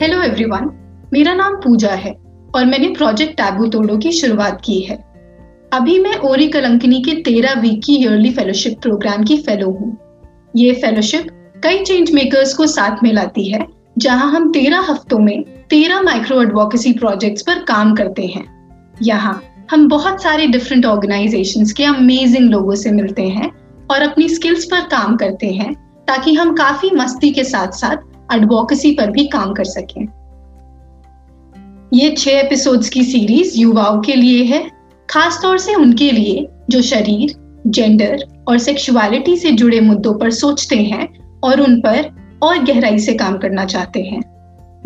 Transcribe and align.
Hello 0.00 0.20
everyone 0.22 0.68
मेरा 1.12 1.32
नाम 1.34 1.54
पूजा 1.54 1.90
है 1.92 2.10
और 2.54 2.64
मैंने 2.64 2.88
प्रोजेक्ट 2.88 3.32
टैबू 3.36 3.66
तोड़ो 3.66 3.96
की 3.98 4.10
शुरुआत 4.12 4.60
की 4.64 4.78
है। 4.80 4.96
अभी 5.72 5.98
मैं 5.98 6.14
ओरी 6.28 6.46
कलंकनी 6.48 7.00
के 7.02 7.14
तेरह 7.22 7.60
वीक 7.60 7.80
की 7.84 7.94
ईयरली 7.94 8.30
फेलोशिप 8.30 8.78
प्रोग्राम 8.82 9.24
की 9.24 9.36
फेलो 9.38 9.70
हूँ। 9.70 9.96
ये 10.54 10.72
फेलोशिप 10.74 11.26
कई 11.64 11.82
चेंज 11.84 12.12
मेकर्स 12.14 12.54
को 12.54 12.66
साथ 12.66 13.02
में 13.02 13.12
लाती 13.12 13.48
है, 13.48 13.66
जहाँ 13.98 14.30
हम 14.32 14.50
तेरह 14.52 14.86
हफ्तों 14.90 15.18
में 15.18 15.42
तेरह 15.70 16.02
माइक्रो 16.02 16.40
एडवोकेसी 16.42 16.92
प्रोजेक्ट्स 16.92 17.42
पर 17.42 17.62
काम 17.64 17.94
करते 17.94 18.26
हैं। 18.26 18.44
यहाँ 19.02 19.40
हम 19.70 19.88
बहुत 19.88 20.22
सारे 20.22 20.46
डिफरेंट 20.46 20.86
ऑर्गेनाइजेशंस 20.86 21.72
के 21.72 21.84
अमेजिंग 21.86 22.50
लोगों 22.50 22.74
से 22.74 22.92
मिलते 22.92 23.28
हैं 23.28 23.50
और 23.90 24.02
अपनी 24.02 24.28
स्किल्स 24.28 24.64
पर 24.64 24.86
काम 24.90 25.16
करते 25.16 25.46
हैं, 25.48 25.72
ताकि 26.08 26.34
हम 26.34 26.54
काफ़ी 26.56 26.90
मस्ती 26.92 27.30
के 27.30 27.44
साथ 27.44 27.72
साथ 27.76 28.06
एडवोकेसी 28.32 28.90
पर 28.92 29.10
भी 29.10 29.26
काम 29.26 29.52
कर 29.52 29.64
सकें। 29.64 30.06
ये 31.94 32.14
छह 32.18 32.30
एपिसोड्स 32.30 32.88
की 32.88 33.02
सीरीज़ 33.02 33.58
युवाओं 33.58 34.00
के 34.00 34.14
लिए 34.14 34.44
है 34.44 34.70
खास 35.10 35.38
तौर 35.42 35.58
से 35.58 35.74
उनके 35.74 36.10
लिए 36.12 36.46
जो 36.70 36.82
शरीर 36.82 37.34
जेंडर 37.66 38.24
और 38.48 38.58
सेक्सुअलिटी 38.58 39.36
से 39.36 39.50
जुड़े 39.52 39.80
मुद्दों 39.80 40.14
पर 40.14 40.30
सोचते 40.30 40.76
हैं 40.76 41.08
और 41.40 41.60
उन 41.60 41.80
पर 41.80 42.10
और 42.42 42.58
गहराई 42.58 42.98
से 42.98 43.14
काम 43.14 43.38
करना 43.38 43.64
चाहते 43.64 44.00
हैं। 44.00 44.22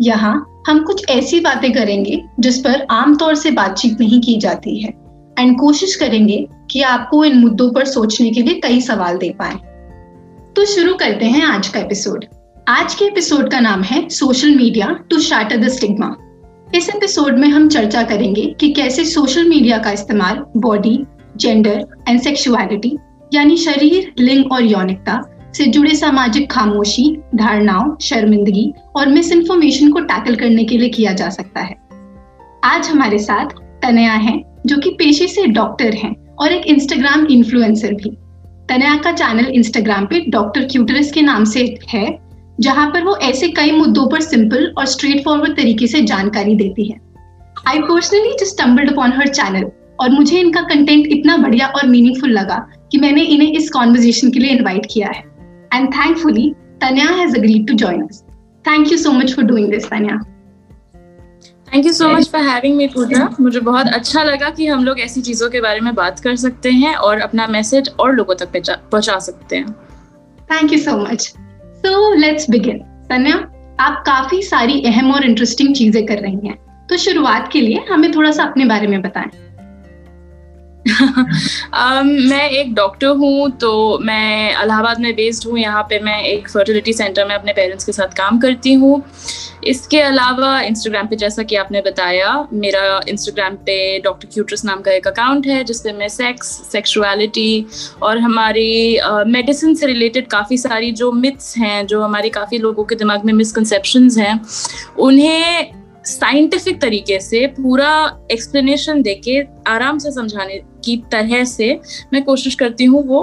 यहाँ 0.01 0.63
हम 0.67 0.83
कुछ 0.83 1.09
ऐसी 1.09 1.39
बातें 1.39 1.71
करेंगे 1.73 2.21
जिस 2.39 2.57
पर 2.57 2.85
आमतौर 2.91 3.35
से 3.35 3.51
बातचीत 3.51 3.99
नहीं 3.99 4.21
की 4.21 4.37
जाती 4.37 4.79
है 4.79 4.93
एंड 5.39 5.59
कोशिश 5.59 5.95
करेंगे 5.95 6.47
कि 6.71 6.81
आपको 6.81 7.23
इन 7.25 7.37
मुद्दों 7.37 7.69
पर 7.71 7.85
सोचने 7.85 8.29
के 8.29 8.41
लिए 8.41 8.59
कई 8.59 8.81
सवाल 8.81 9.17
दे 9.17 9.29
पाए। 9.29 9.55
तो 10.55 10.65
शुरू 10.65 10.93
करते 10.93 11.25
हैं 11.25 11.43
आज 11.43 11.67
का 11.67 11.79
एपिसोड 11.79 12.25
आज 12.67 12.95
के 12.95 13.05
एपिसोड 13.05 13.51
का 13.51 13.59
नाम 13.59 13.81
है 13.81 14.09
social 14.09 14.55
media 14.55 14.99
to 15.09 15.19
shatter 15.19 15.57
the 15.57 15.67
stigma 15.67 16.15
इस 16.75 16.89
एपिसोड 16.89 17.37
में 17.37 17.47
हम 17.47 17.69
चर्चा 17.69 18.03
करेंगे 18.03 18.55
कि 18.59 18.71
कैसे 18.73 19.05
सोशल 19.05 19.49
मीडिया 19.49 19.77
का 19.77 19.91
इस्तेमाल 19.91 20.45
बॉडी 20.57 21.05
जेंडर 21.37 21.85
एंड 22.09 22.21
सेक्सुअलिटी 22.21 22.97
यानी 23.33 23.57
शरीर, 23.57 24.13
लिंग 24.19 24.51
और 24.51 24.63
यौनिकता 24.63 25.21
से 25.57 25.65
जुड़े 25.65 25.95
सामाजिक 25.95 26.51
खामोशी, 26.51 27.17
धारणाओं, 27.35 27.97
शर्मिंदगी 28.01 28.73
और 28.95 29.07
मिस 29.07 29.31
इन्फॉर्मेशन 29.31 29.91
को 29.91 29.99
टैकल 29.99 30.35
करने 30.35 30.63
के 30.63 30.77
लिए 30.77 30.89
किया 30.89 31.13
जा 31.13 31.29
सकता 31.29 31.61
है। 31.61 31.75
आज 32.63 32.87
हमारे 32.87 33.17
साथ 33.17 33.45
तनया 33.81 34.13
है, 34.13 34.57
जो 34.65 34.77
कि 34.77 34.89
पेशे 34.89 35.27
से 35.27 35.47
डॉक्टर 35.47 35.93
हैं 35.93 36.35
और 36.35 36.51
एक 36.51 36.65
इंस्टाग्राम 36.65 37.25
इन्फ्लुएंसर 37.25 37.93
भी। 37.93 38.09
तनया 38.69 38.97
का 38.97 39.11
चैनल 39.11 39.45
इंस्टाग्राम 39.45 40.05
पे 40.05 40.25
डॉक्टर 40.29 40.63
क्यूटरस 40.63 41.11
के 41.11 41.21
नाम 41.21 41.43
से 41.43 41.77
है। 41.89 42.22
जहाँ 42.59 42.89
पर 42.91 43.03
वो 43.03 43.15
ऐसे 43.17 43.47
कई 43.49 43.71
मुद्दों 43.71 44.07
पर 44.09 44.21
सिंपल 44.21 44.73
और 44.77 44.85
स्ट्रेट 44.85 45.23
फॉरवर्ड 45.25 45.55
तरीके 45.57 45.87
से 45.87 46.01
जानकारी 46.01 46.55
देती 46.55 46.89
है। 46.89 46.99
I 47.67 47.79
personally 47.79 48.31
just 48.31 48.51
stumbled 48.51 48.91
upon 48.91 49.13
her 49.13 49.27
channel 49.29 49.69
और 49.99 50.09
मुझे 50.09 50.39
इनका 50.39 50.61
कंटेंट 50.61 51.07
इतना 51.07 51.37
बढ़िया 51.37 51.67
और 51.67 51.87
मीनिंगफुल 51.87 52.29
लगा 52.29 52.57
कि 52.91 52.97
मैंने 52.97 53.21
इन्हें 53.23 53.51
इस 53.51 53.69
कॉन्वर्जेशन 53.69 54.31
के 54.31 54.39
लिए 54.39 54.51
इनवाइट 54.51 54.85
किया 54.91 55.07
है। 55.07 55.23
And 55.73 55.93
thankfully 55.93 56.49
Tanya 56.81 57.09
has 57.11 57.35
agreed 57.37 57.67
to 57.67 57.73
join 57.73 58.01
us 58.01 58.23
thank 58.65 58.91
you 58.91 58.97
so 58.97 59.11
much 59.11 59.35
for 59.35 59.45
doing 59.45 59.69
this 59.71 59.89
Tanya 59.89 60.17
thank 61.73 61.85
you 61.85 61.93
so 61.93 62.09
much 62.09 62.29
for 62.29 62.41
having 62.41 62.75
me 62.77 62.87
Pooja 62.87 63.29
मुझे 63.39 63.59
बहुत 63.59 63.87
अच्छा 63.87 64.23
लगा 64.23 64.49
कि 64.49 64.67
हम 64.67 64.83
लोग 64.85 64.99
ऐसी 64.99 65.21
चीज़ों 65.21 65.49
के 65.49 65.61
बारे 65.61 65.79
में 65.79 65.93
बात 65.95 66.19
कर 66.19 66.35
सकते 66.35 66.71
हैं 66.71 66.95
और 66.95 67.19
अपना 67.19 67.47
मैसेज 67.47 67.89
और 67.99 68.13
लोगों 68.15 68.35
तक 68.35 68.61
पहुँचा 68.91 69.17
सकते 69.19 69.55
हैं। 69.55 69.71
Thank 70.51 70.73
you 70.73 70.79
so 70.79 70.97
much 70.97 71.33
so 71.85 72.13
let's 72.13 72.49
begin 72.49 72.77
Sanya 73.03 73.35
आप 73.79 74.03
काफ़ी 74.05 74.41
सारी 74.41 74.81
अहम 74.81 75.11
और 75.11 75.25
इंटरेस्टिंग 75.25 75.75
चीज़ें 75.75 76.05
कर 76.05 76.17
रही 76.17 76.47
हैं। 76.47 76.87
तो 76.89 76.97
शुरुआत 76.97 77.49
के 77.51 77.61
लिए 77.61 77.85
हमें 77.89 78.11
थोड़ा 78.11 78.31
सा 78.31 78.43
अपने 78.43 78.65
बारे 78.65 78.87
में 78.87 79.01
बताएँ। 79.01 79.29
um, 80.87 82.07
मैं 82.29 82.49
एक 82.49 82.73
डॉक्टर 82.75 83.07
हूँ 83.07 83.49
तो 83.57 83.97
मैं 83.99 84.63
इलाहाबाद 84.63 84.99
में 84.99 85.13
बेस्ड 85.15 85.47
हूँ। 85.47 85.57
यहाँ 85.59 85.83
पे 85.89 85.99
मैं 85.99 86.17
एक 86.23 86.49
फर्टिलिटी 86.49 86.93
सेंटर 86.93 87.25
में 87.25 87.33
अपने 87.35 87.53
पेरेंट्स 87.53 87.85
के 87.85 87.91
साथ 87.91 88.15
काम 88.17 88.39
करती 88.39 88.73
हूँ। 88.73 89.03
इसके 89.67 89.99
अलावा 90.01 90.59
इंस्टाग्राम 90.61 91.07
पे 91.07 91.15
जैसा 91.15 91.43
कि 91.43 91.55
आपने 91.55 91.81
बताया 91.81 92.31
मेरा 92.53 92.99
इंस्टाग्राम 93.09 93.55
पे 93.65 93.77
डॉक्टर 93.99 94.27
क्यूट्रस 94.33 94.65
नाम 94.65 94.81
का 94.81 94.91
एक 94.91 95.07
अकाउंट 95.07 95.47
है 95.47 95.63
जिसपे 95.63 95.91
मैं 95.91 96.09
सेक्स 96.09 96.47
सेक्सुअलिटी 96.71 97.65
और 98.01 98.17
हमारी 98.17 98.99
मेडिसिन 99.27 99.73
uh, 99.73 99.79
से 99.79 99.85
रिलेटेड 99.85 100.27
काफ़ी 100.27 100.57
सारी 100.57 100.91
जो 100.93 101.11
मिथ्स 101.11 101.57
हैं 101.57 101.85
जो 101.87 102.01
हमारी 102.01 102.29
काफ़ी 102.29 102.57
लोगों 102.57 102.83
के 102.83 102.95
दिमाग 102.95 103.25
में 103.25 103.33
मिसकनसेप्शन 103.33 104.09
हैं 104.17 104.39
उन्हें 104.99 105.82
साइंटिफिक 106.05 106.79
तरीके 106.81 107.19
से 107.19 107.45
पूरा 107.47 107.91
एक्सप्लेनेशन 108.31 109.01
देके 109.01 109.39
आराम 109.67 109.97
से 109.97 110.11
समझाने 110.11 110.57
की 110.85 110.97
तरह 111.11 111.43
से 111.45 111.73
मैं 112.13 112.23
कोशिश 112.23 112.55
करती 112.55 112.85
हूँ 112.85 113.03
वो 113.07 113.21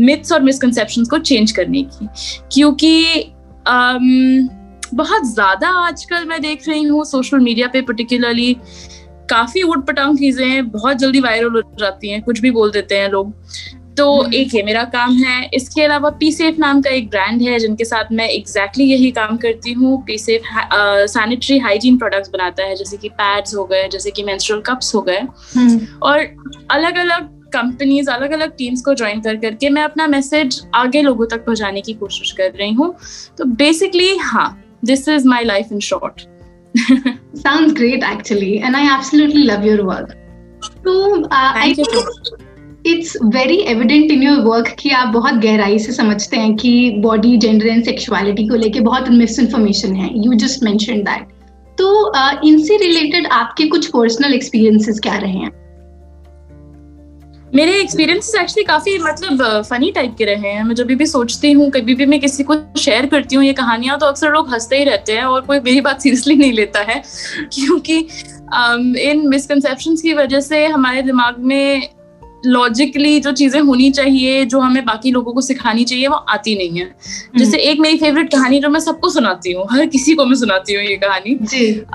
मिथ्स 0.00 0.32
और 0.32 0.42
मिसकनसेप्शन 0.42 1.04
को 1.04 1.18
चेंज 1.20 1.52
करने 1.52 1.82
की। 1.82 2.08
क्योंकि 2.54 3.34
um, 3.66 4.48
बहुत 4.94 5.24
ज़्यादा 5.26 5.68
आजकल 5.80 6.24
मैं 6.24 6.40
देख 6.42 6.68
रही 6.68 6.82
हूँ 6.82 7.04
सोशल 7.04 7.38
मीडिया 7.38 7.68
पे 7.68 7.82
पर्टिकुलरली 7.82 8.54
काफ़ी 9.30 9.62
उठ 9.62 9.86
पटांग 9.86 10.18
चीज़ें 10.18 10.70
बहुत 10.70 10.96
जल्दी 10.96 11.20
वायरल 11.20 11.52
हो 11.52 11.62
जाती 11.78 12.10
हैं 12.10 12.22
कुछ 12.22 12.40
भी 12.40 12.50
बोल 12.50 12.70
देते 12.70 12.94
हैं 12.94 13.08
लोग। 13.10 13.32
तो 13.98 14.12
हम्म। 14.12 14.34
एक 14.34 14.54
है 14.54 14.62
मेरा 14.62 14.82
काम 14.92 15.14
है 15.14 15.50
इसके 15.54 15.82
अलावा 15.82 16.10
पी 16.20 16.30
सेफ़ 16.32 16.58
नाम 16.60 16.80
का 16.82 16.90
एक 16.90 17.08
ब्रांड 17.10 17.42
है 17.42 17.58
जिनके 17.58 17.84
साथ 17.84 18.12
मैं 18.12 18.28
एग्जैक्टली 18.28 18.84
exactly 18.84 18.90
यही 18.90 19.10
काम 19.10 19.36
करती 19.36 19.72
हूँ 19.72 20.02
Pee 20.06 20.18
Safe 20.18 20.46
sanitary 21.08 21.58
hygiene 21.58 21.98
products 21.98 22.30
बनाता 22.30 22.64
है 22.64 22.76
जैसे 22.76 22.96
कि 22.96 23.08
पैड्स 23.20 23.54
हो 23.54 23.64
गए 23.64 23.88
जैसे 23.88 24.10
कि 24.10 24.22
मेंस्ट्रुअल 24.22 24.62
कप्स 24.62 24.94
हो 24.94 25.02
गए 25.02 25.20
हम्म। 25.56 25.86
और 26.02 26.18
अलग 26.70 26.98
अलग 26.98 27.28
कंपनीज़ 27.52 28.10
अलग 28.10 28.30
अलग 28.32 28.56
टीम्स 28.58 28.82
को 28.82 28.94
ज्वाइन 28.94 29.20
कर 29.20 29.36
करके 29.36 29.70
मैं 29.70 29.82
अपना 29.82 30.06
मैसेज 30.08 30.62
आगे 30.74 31.02
लोगों 31.02 31.26
तक 31.26 31.44
पहुँचाने 31.46 31.80
की 31.80 31.94
कोशिश 31.94 32.32
कर 32.32 32.52
रही 32.52 32.72
हूँ 32.72 32.94
तो 33.38 33.44
बेसिकली 33.56 34.16
हाँ 34.22 34.48
this 34.84 35.08
is 35.08 35.28
my 35.28 35.44
life 35.44 35.72
in 35.72 35.80
short 35.82 36.26
Sounds 37.36 37.72
great 37.74 38.02
actually, 38.02 38.60
and 38.60 38.74
I 38.74 38.84
absolutely 38.90 39.42
love 39.44 39.64
your 39.64 39.84
work. 39.84 40.14
So, 40.78 41.24
uh, 41.24 41.52
I 41.56 41.74
think 41.74 41.88
it's 42.86 43.16
very 43.24 43.56
evident 43.56 44.10
in 44.10 44.22
your 44.22 44.38
work 44.38 44.76
कि 44.78 44.90
आप 44.90 45.08
बहुत 45.08 45.34
गहराई 45.34 45.78
से 45.78 45.92
समझते 45.92 46.36
हैं 46.36 46.56
कि 46.56 46.90
बॉडी 46.90 47.36
जेंडर 47.36 47.66
एंड 47.66 47.84
सेक्सुअलिटी 47.84 48.46
को 48.46 48.54
लेके 48.54 48.80
बहुत 48.80 49.08
मिस 49.08 49.38
इन्फॉर्मेशन 49.38 49.94
है। 49.94 50.10
यू 50.24 50.34
जस्ट 50.34 50.62
मैंशन 50.62 51.02
दैट 51.02 51.28
तो 51.78 52.12
uh, 52.12 52.44
इनसे 52.44 52.76
रिलेटेड 52.76 53.26
आपके 53.26 53.64
कुछ 53.64 53.86
पर्सनल 53.86 54.34
एक्सपीरियंसेस 54.34 55.00
क्या 55.00 55.16
रहे 55.16 55.32
हैं? 55.32 55.50
मेरे 57.54 57.80
एक्सपीरियंस 57.80 58.34
एक्चुअली 58.34 58.64
काफ़ी 58.64 58.98
मतलब 58.98 59.62
फनी 59.62 59.90
टाइप 59.90 60.14
के 60.18 60.24
रहे 60.24 60.48
हैं। 60.48 60.64
मैं 60.64 60.74
जब 60.74 60.86
भी 60.86 61.06
सोचती 61.06 61.52
हूँ 61.52 61.70
कभी 61.70 61.94
भी 61.94 62.06
मैं 62.06 62.20
किसी 62.20 62.44
को 62.44 62.54
शेयर 62.78 63.06
करती 63.06 63.36
हूँ 63.36 63.44
ये 63.44 63.52
कहानियाँ 63.52 63.98
तो 63.98 64.06
अक्सर 64.06 64.30
लोग 64.30 64.48
हँसते 64.50 64.76
ही 64.76 64.84
रहते 64.84 65.12
हैं 65.12 65.24
और 65.24 65.40
कोई 65.40 65.60
मेरी 65.60 65.80
बात 65.80 66.00
सीरियसली 66.00 66.34
नहीं 66.34 66.52
लेता 66.52 66.80
है। 66.80 67.02
क्योंकि 67.38 68.08
um, 68.62 68.96
इन 68.96 69.28
मिसकनसेप्शन 69.28 69.94
की 69.94 70.14
वजह 70.14 70.40
से 70.40 70.66
हमारे 70.66 71.02
दिमाग 71.02 71.34
में 71.38 71.88
लॉजिकली 72.46 73.18
जो 73.20 73.32
चीज़ें 73.32 73.60
होनी 73.60 73.90
चाहिए 73.90 74.44
जो 74.44 74.60
हमें 74.60 74.84
बाकी 74.84 75.10
लोगों 75.10 75.32
को 75.32 75.40
सिखानी 75.40 75.84
चाहिए 75.84 76.08
वो 76.08 76.16
आती 76.16 76.54
नहीं 76.54 76.78
है। 76.78 76.84
हम्म। 76.84 77.38
जैसे 77.38 77.58
एक 77.70 77.80
मेरी 77.80 77.98
फेवरेट 77.98 78.30
कहानी 78.32 78.60
जो 78.60 78.68
मैं 78.68 78.80
सबको 78.80 79.10
सुनाती 79.10 79.52
हूँ 79.52 79.66
हर 79.70 79.86
किसी 79.86 80.14
को 80.14 80.24
मैं 80.24 80.34
सुनाती 80.34 80.74
हूँ 80.74 80.82
ये 80.84 80.96
कहानी। 80.96 81.34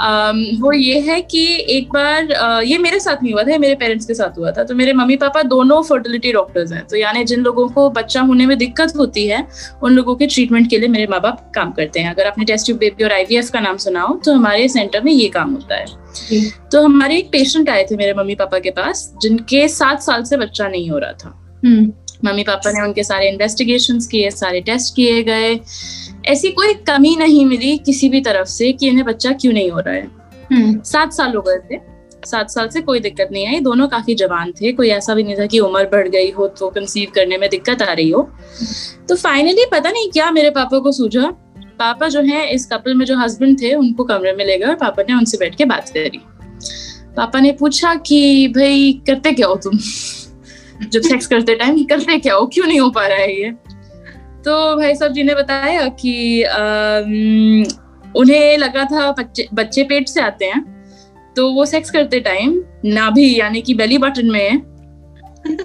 um, 0.07 0.62
वो 0.62 0.72
ये 0.74 1.00
है 1.00 1.19
कि 1.22 1.46
एक 1.69 1.90
बार 1.94 2.25
uh, 2.25 2.63
ये 2.63 2.78
मेरे 2.78 3.00
साथ 3.00 3.24
नहीं 3.24 3.34
हुआ 3.34 3.44
था 3.44 3.57
मेरे 3.57 3.75
पेरेंट्स 3.75 4.06
के 4.06 4.13
साथ 4.13 4.38
हुआ 4.38 4.52
था। 4.52 4.63
तो 4.63 4.75
मेरे 4.75 4.94
मम्मी 4.94 5.16
पापा 5.18 5.41
दोनों 5.46 5.81
फर्टिलिटी 5.84 6.31
डॉक्टर्स 6.34 6.72
हैं। 6.72 6.86
तो 6.88 6.97
यानी 6.97 7.24
जिन 7.24 7.41
लोगों 7.41 7.68
को 7.69 7.90
बच्चा 7.91 8.22
होने 8.22 8.46
में 8.46 8.57
दिक्कत 8.57 8.94
होती 8.97 9.28
है 9.28 9.46
उन 9.84 9.94
लोगों 9.94 10.16
के 10.16 10.28
ट्रीटमेंट 10.28 10.69
के 10.69 10.78
लिए 10.78 10.90
मेरे 10.90 11.07
माँ 11.07 11.22
बाप 11.22 11.52
काम 11.56 11.72
करते 11.72 12.00
हैं। 12.00 12.13
अगर 12.13 12.27
आपने 12.27 12.45
टेस्ट 12.45 12.66
ट्यूब 12.66 12.80
बेबी 12.80 13.04
और 13.04 13.13
आईवीएफ 13.13 13.50
का 13.50 13.60
नाम 13.60 13.77
सुना 13.77 14.01
हो 14.01 14.19
तो 14.25 14.33
हमारे 14.33 14.68
सेंटर 14.69 15.04
में 15.04 15.12
ये 15.12 15.27
काम 15.30 15.54
होता 15.54 15.75
है। 15.75 15.86
तो 16.72 16.84
हमारे 16.84 17.18
एक 17.18 17.31
पेशेंट 17.31 17.69
आए 17.69 17.88
थे 17.92 17.96
मेरे 17.96 18.14
मम्मी 18.14 18.36
पापा 18.36 18.60
के 18.60 18.69
पास 18.69 19.14
जिनके 19.22 19.68
सात 19.68 20.02
साल 20.02 20.24
से 20.24 20.38
बच्चा 20.38 20.68
नहीं 20.68 20.90
हो 20.90 20.98
रहा 20.98 21.12
था। 21.12 21.62
हम्म। 21.66 21.94
मम्मी 22.25 22.44
पापा 22.44 22.72
ने 22.72 22.81
उनके 22.81 23.04
सारे 23.04 23.30
इन्वेस्टिगेशन 23.30 24.00
किए 24.00 24.31
सारे 24.31 24.62
टेस्ट 24.62 24.96
किए 24.96 25.24
गए। 25.24 25.60
ऐसी 26.25 26.52
कोई 26.52 26.74
कमी 26.74 27.16
नहीं 27.16 27.46
मिली 27.46 27.78
किसी 27.78 28.10
भी 28.10 28.22
तरफ़ 28.22 28.48
से 28.48 28.72
कि 28.72 28.88
इन्हें 28.88 29.06
बच्चा 29.06 29.31
क्यों 29.31 29.54
नहीं 29.54 29.72
हो 29.72 29.80
रहा 29.80 29.94
है। 29.94 30.08
हम्म। 30.52 30.81
सात 30.81 31.14
साल 31.14 31.36
हो 31.36 31.42
गए 31.42 31.58
थे। 31.58 31.98
सात 32.25 32.50
साल 32.50 32.68
से 32.68 32.81
कोई 32.81 33.00
दिक्कत 33.00 33.30
नहीं 33.31 33.48
आई। 33.48 33.60
दोनों 33.60 33.88
काफ़ी 33.88 34.16
जवान 34.16 34.52
थे। 34.52 34.72
कोई 34.72 34.90
ऐसा 34.90 35.16
भी 35.16 35.24
नहीं 35.24 35.36
था 35.36 35.46
कि 35.46 35.60
उम्र 35.60 35.84
बढ़ 35.84 36.08
गई 36.08 36.31
हो 36.31 36.48
तो 36.48 36.69
कंसीव 36.69 37.12
करने 37.16 37.38
में 37.38 37.50
दिक्कत 37.50 37.81
आ 37.81 37.94
रही 37.94 38.10
हो। 38.10 38.31
तो 39.10 39.16
फाइनली 39.16 39.66
पता 39.72 39.92
नहीं 39.92 40.12
क्या 40.12 40.31
मेरे 40.31 40.50
पापा 40.50 40.80
को 40.80 40.92
सूझा 40.92 41.46
पापा 41.79 42.07
जो 42.07 42.21
है 42.21 42.53
इस 42.53 42.65
कपल 42.65 42.94
में 42.94 43.06
जो 43.06 43.18
हस्बैंड 43.18 43.62
थे 43.62 43.74
उनको 43.74 44.03
कमरे 44.03 44.33
में 44.33 44.45
ले 44.45 44.57
गए 44.57 44.65
और 44.65 44.75
पापा 44.75 45.03
ने 45.03 45.13
उनसे 45.13 45.38
बैठ 45.38 45.56
के 45.56 45.65
बात 45.65 45.89
करी। 45.89 46.21
पापा 47.18 47.39
ने 47.39 47.51
पूछा 47.51 47.95
कि 47.95 48.47
भाई 48.47 49.01
करते 49.07 49.31
क्या 49.31 49.47
हो 49.47 49.56
तुम? 49.56 49.77
जब 50.91 51.01
सेक्स 51.01 51.27
करते 51.27 51.56
टाइम 51.56 51.83
करते 51.83 52.19
क्या 52.19 52.35
हो? 52.35 52.45
क्यों 52.45 52.65
नहीं 52.65 52.79
हो 52.79 52.89
पा 52.89 53.07
रहा 53.07 53.18
है 53.18 53.41
ये? 53.41 53.51
तो 54.45 54.75
भाई 54.77 54.95
साहब 54.95 55.13
जी 55.13 55.24
ने 55.24 55.35
बताया 55.35 55.88
कि 55.88 56.44
उन्हें 58.15 58.57
लगा 58.57 58.83
था 58.83 59.12
बच्चे 59.12 59.47
बच्चे 59.53 59.83
पेट 59.83 60.07
से 60.07 60.21
आते 60.21 60.45
हैं 60.45 60.77
तो 61.35 61.51
वो 61.51 61.65
सेक्स 61.65 61.91
करते 61.91 62.19
टाइम 62.19 62.63
नाभि 62.85 63.39
यानी 63.39 63.62
कि 63.62 63.73
बेली 63.73 63.97
बटन 63.97 64.25
में 64.25 64.50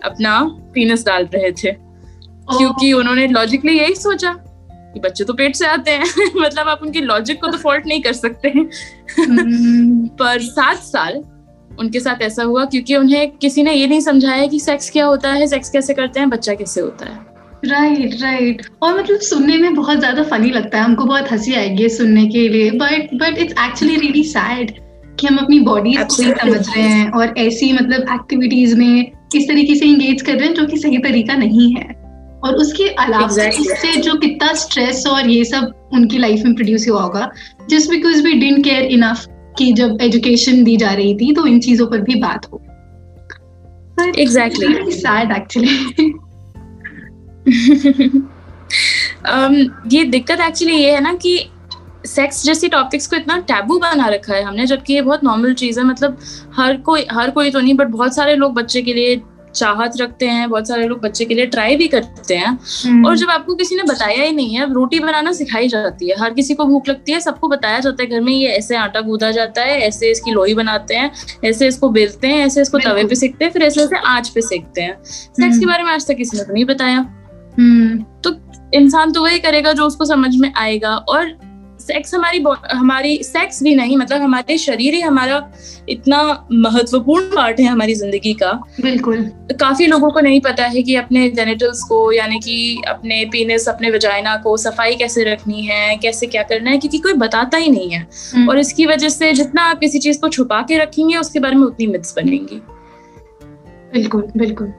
अपना 0.05 0.41
पीनस 0.75 1.07
डाल 1.07 1.29
रहे 1.35 1.53
थे। 1.53 1.73
क्योंकि 2.59 2.93
उन्होंने 2.93 3.27
लॉजिकली 3.27 3.79
यही 3.79 3.95
सोचा। 3.95 4.52
कि 4.95 5.01
बच्चे 5.01 5.25
तो 5.25 5.33
पेट 5.33 5.57
से 5.57 5.67
आते 5.67 5.91
हैं। 5.91 6.05
मतलब 6.37 6.69
आप 6.69 6.81
उनके 6.83 7.01
लॉजिक 7.01 7.41
को 7.41 7.47
तो 7.47 7.59
फॉल्ट 7.59 7.87
नहीं 7.87 8.03
कर 8.03 8.13
सकते। 8.13 8.49
हैं 8.49 8.71
हम्म। 9.19 10.07
पर 10.07 10.39
सात 10.41 10.77
साल 10.77 11.25
उनके 11.79 12.01
साथ 12.01 12.23
ऐसा 12.23 12.43
हुआ 12.43 12.65
क्योंकि 12.65 12.97
उन्हें 12.97 13.31
किसी 13.31 13.63
ने 13.63 13.75
ये 13.75 13.87
नहीं 13.87 14.01
समझाया 14.01 14.47
कि 14.47 14.61
सेक्स 14.61 14.91
क्या 14.91 15.05
होता 15.07 15.33
है 15.33 15.47
सेक्स 15.47 15.71
कैसे 15.71 15.95
करते 15.95 16.21
हैं 16.21 16.31
बच्चा 16.31 16.55
कैसे 16.55 16.81
होता 16.81 17.07
है। 17.07 17.33
Right 17.65 17.99
right, 17.99 18.23
right 18.23 18.63
right. 18.63 18.83
और 18.83 18.99
मतलब 18.99 19.19
सुनने 19.19 19.57
में 19.57 19.75
बहुत 19.75 19.99
ज़्यादा 19.99 20.23
फनी 20.23 20.51
लगता 20.51 20.79
है। 20.79 20.85
हमको 20.85 21.05
बहुत 21.05 21.33
हँसी 21.33 21.55
आएगी 21.55 21.89
सुनने 21.89 22.27
के 22.27 22.49
लिए। 22.49 22.71
But 22.71 23.15
but 23.15 23.39
it's 23.39 23.55
actually 23.65 23.97
really 23.97 24.25
sad 24.25 24.71
कि 25.21 25.27
हम 25.27 25.37
अपनी 25.37 25.61
बॉडी 25.61 25.93
को 25.93 26.23
नहीं 26.23 26.35
समझ 26.35 26.69
रहे 26.69 26.83
हैं 26.83 27.11
और 27.11 27.35
ऐसी 27.39 27.73
मतलब 27.73 28.01
एक्टिविटीज़ 28.01 28.77
में 28.77 29.13
इस 29.35 29.49
तरीके 29.49 29.75
से 29.75 29.87
इंगेज 29.87 30.23
कर 30.23 30.33
रहे 30.33 30.49
हैं 30.49 30.55
जो 30.55 30.67
कि 30.67 30.77
सही 30.77 30.99
तरीका 30.99 31.35
नहीं 31.35 31.75
है। 31.75 32.02
और 32.45 32.55
उसके 32.55 32.89
अलावा 32.89 33.27
exactly. 33.29 33.61
इससे 33.61 33.97
जो 33.97 34.15
कितना 34.15 34.53
स्ट्रेस 34.55 35.07
और 35.07 35.29
ये 35.31 35.45
सब 35.45 35.91
उनकी 35.93 36.19
लाइफ 36.19 36.43
में 36.45 36.55
प्रोड्यूस 36.55 36.89
हुआ 36.89 37.03
होगा 37.03 37.31
just 37.71 37.91
because 37.91 38.23
we 38.23 38.33
didn't 38.33 38.65
care 38.65 38.83
enough 38.83 39.27
कि 39.59 39.73
जब 39.73 39.99
एजुकेशन 40.03 40.65
दी 40.65 40.77
जा 40.77 40.93
रही 40.93 41.15
थी 41.15 41.33
तो 41.35 41.47
इन 41.47 41.61
चीज़ों 41.61 41.87
पर 41.87 42.01
भी 42.01 42.15
बात 42.15 42.47
हो। 42.53 42.63
एग्जैक्टली 44.19 44.91
सैड 44.91 45.33
एक्चुअली 45.33 45.77
ये 49.97 50.05
दिक्कत 50.05 50.41
एक्चुअली 50.41 50.77
ये 50.77 50.93
है 50.93 51.01
ना 51.01 51.13
कि 51.15 51.39
सेक्स 52.07 52.45
जैसी 52.45 52.69
टॉपिक्स 52.69 53.07
को 53.07 53.17
इतना 53.17 53.39
टैबू 53.39 53.79
बना 53.79 54.07
रखा 54.09 54.35
है 54.35 54.43
हमने 54.43 54.67
जबकि 54.67 54.95
ये 54.95 55.03
बहुत 55.03 55.25
नॉर्मल 55.25 55.53
चीज़ 55.55 55.79
है। 55.81 55.85
मतलब 55.87 56.19
हर 56.57 56.77
कोई 56.77 57.07
हर 57.11 57.31
कोई 57.31 57.51
तो 57.51 57.61
नहीं 57.61 57.75
बट 57.75 57.87
बहुत 57.89 58.15
सारे 58.15 58.35
लोग 58.37 58.55
बच्चे 58.55 58.83
के 58.83 58.95
लिए 58.95 59.17
चाहत 59.55 60.01
रखते 60.01 60.27
हैं 60.29 60.49
बहुत 60.51 60.69
सारे 60.69 60.87
लोग 60.87 61.01
बच्चे 61.01 61.25
के 61.25 61.35
लिए 61.35 61.47
ट्राई 61.49 61.77
भी 61.77 61.89
करते 61.89 62.37
हैं 62.37 62.49
हम्म। 62.85 63.07
और 63.07 63.17
जब 63.17 63.31
आपको 63.31 63.55
किसी 63.55 63.77
ने 63.77 63.83
बताया 63.85 64.23
ही 64.23 64.33
नहीं 64.33 64.55
है 64.55 64.73
रोटी 64.73 65.01
बनाना 65.01 65.33
सिखाई 65.33 65.69
जाती 65.69 66.09
है 66.09 66.17
हर 66.19 66.35
किसी 66.35 66.55
को 66.55 66.65
भूख 66.65 66.89
लगती 66.89 67.13
है 67.13 67.21
सबको 67.21 67.49
बताया 67.49 67.81
जाता 67.81 68.03
है 68.03 68.09
घर 68.09 68.21
में 68.21 68.33
ये 68.33 68.49
ऐसे 68.51 68.77
आटा 68.77 69.01
गूदा 69.03 69.31
जाता 69.33 69.63
है 69.63 69.79
ऐसे 69.83 70.11
इसकी 70.11 70.33
लोई 70.33 70.55
बनाते 70.55 70.95
हैं 70.95 71.11
ऐसे 71.45 71.69
इसको 71.69 71.89
बेलते 71.91 72.29
हैं 72.29 72.47
ऐसे 72.47 72.63
इसको 72.63 72.79
तवे 72.81 73.05
पे 73.05 73.15
सेकते 73.17 73.45
हैं 73.45 73.53
फिर 73.53 73.63
ऐसे 73.63 73.83
ऐसे 73.83 73.97
आँच 74.07 74.29
पे 74.29 74.41
सेकते 74.43 74.81
हैं 74.81 74.97
सेक्स 75.05 75.37
के 75.39 75.47
हम्म। 75.55 75.67
बारे 75.67 75.83
में 75.83 75.93
आज 75.93 76.07
तक 76.07 76.17
किसी 76.17 76.37
ने 76.37 76.45
तो 76.45 76.53
नहीं 76.53 76.65
बताया 76.67 76.99
हम्म। 77.59 78.03
तो 78.25 78.35
इंसान 78.75 79.13
तो 79.13 79.23
वही 79.23 79.39
करेगा 79.41 79.73
जो 79.73 79.87
उसको 79.87 80.05
समझ 80.07 80.35
में 80.37 80.53
आएगा 80.57 80.95
और 80.97 81.35
सेक्स 81.83 82.15
हमारी 82.15 82.43
हमारी 82.73 83.17
सेक्स 83.25 83.63
भी 83.63 83.75
नहीं 83.75 83.97
मतलब 83.97 84.21
हमारे 84.23 84.57
शरीर 84.59 84.95
ही 84.95 85.01
हमारा 85.01 85.43
इतना 85.89 86.23
महत्वपूर्ण 86.53 87.25
पार्ट 87.27 87.61
है 87.61 87.67
हमारी 87.67 87.95
ज़िंदगी 87.95 88.33
का। 88.35 88.53
बिल्कुल। 88.81 89.23
काफ़ी 89.61 89.87
लोगों 89.87 90.11
को 90.11 90.21
नहीं 90.21 90.41
पता 90.41 90.65
है 90.65 90.83
कि 90.83 90.95
अपने 90.97 91.29
जेनेटल्स 91.31 91.83
को 91.83 92.01
यानी 92.13 92.39
कि 92.39 92.83
अपने 92.89 93.25
पीनेस 93.33 93.69
अपने 93.69 93.91
वजाइना 93.91 94.37
को 94.37 94.57
सफ़ाई 94.57 94.95
कैसे 94.95 95.25
रखनी 95.25 95.63
है 95.63 95.97
कैसे 95.97 96.27
क्या 96.27 96.43
करना 96.43 96.71
है 96.71 96.79
क्योंकि 96.79 96.99
कोई 96.99 97.13
बताता 97.17 97.59
ही 97.59 97.71
नहीं 97.71 97.91
है। 97.91 98.07
हम्म। 98.35 98.49
और 98.49 98.59
इसकी 98.59 98.87
वजह 98.87 99.09
से 99.09 99.33
जितना 99.33 99.63
आप 99.63 99.79
किसी 99.79 99.99
चीज़ 99.99 100.21
को 100.21 100.29
छुपा 100.29 100.63
के 100.63 100.79
रखेंगे 100.79 101.17
उसके 101.17 101.41
बारे 101.41 101.57
में 101.57 101.67
उतनी 101.67 101.87
मिथ्स 101.87 102.15
बनेंगी। 102.17 102.61
बिल्कुल 103.93 104.29
बिल्कुल। 104.37 104.73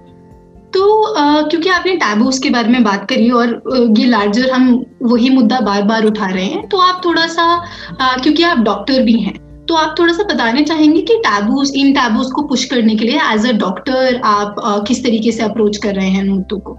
तो 0.74 0.81
uh, 1.10 1.50
क्योंकि 1.50 1.70
आपने 1.70 1.96
टैबूस 1.98 2.40
के 2.40 2.50
बारे 2.50 2.70
में 2.70 2.84
बात 2.84 3.08
करी 3.10 3.30
और 3.31 3.62
ये 3.98 4.06
लार्जर 4.06 4.50
हम 4.52 4.70
वही 5.04 5.30
मुद्दा 5.30 5.60
बार 5.62 5.84
बार 5.84 6.06
उठा 6.06 6.28
रहे 6.28 6.46
हैं 6.46 6.68
तो 6.70 6.78
आप 6.80 7.02
थोड़ा 7.06 7.25
सा 7.30 7.46
uh, 7.92 8.22
क्योंकि 8.24 8.44
आप 8.44 8.58
डॉक्टर 8.62 9.02
भी 9.04 9.20
हैं 9.20 9.38
तो 9.66 9.75
आप 9.75 9.96
थोड़ा 10.00 10.14
सा 10.14 10.24
बताना 10.24 10.62
चाहेंगे 10.62 11.02
कि 11.02 11.18
टैबूस 11.18 11.72
इन 11.75 11.94
टैबूस 11.94 12.31
को 12.31 12.42
पुश 12.48 12.66
करने 12.66 12.96
के 12.96 13.06
लिए 13.06 13.20
एज 13.25 13.46
अ 13.48 13.52
डॉक्टर 13.58 14.20
आप 14.28 14.56
किस 14.88 15.04
तरीके 15.04 15.31
से 15.31 15.44
अप्रोच 15.44 15.78
कर 15.78 15.96
रहे 15.96 16.10
हैं 16.10 16.24
मुद्दों 16.24 16.60
को 16.60 16.78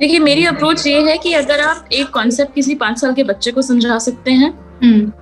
देखिए 0.00 0.18
मेरी 0.20 0.44
अप्रोच 0.46 0.86
ये 0.86 1.00
है 1.02 1.16
कि 1.18 1.32
अगर 1.34 1.60
आप 1.60 1.88
एक 1.92 2.10
कॉन्सेप्ट 2.10 2.54
किसी 2.54 2.74
पाँच 2.76 2.98
साल 2.98 3.14
के 3.14 3.24
बच्चे 3.24 3.50
को 3.50 3.62
समझा 3.62 3.98
सकते 4.00 4.30
हैं 4.32 4.50
हम्म। 4.82 5.12